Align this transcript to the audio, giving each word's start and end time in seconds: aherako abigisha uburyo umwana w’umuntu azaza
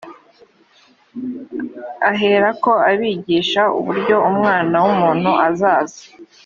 aherako 2.09 2.71
abigisha 2.89 3.61
uburyo 3.79 4.15
umwana 4.29 4.75
w’umuntu 4.83 5.31
azaza 5.47 6.03